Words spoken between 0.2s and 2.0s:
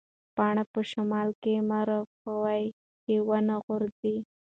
پاڼه په شمال کې مه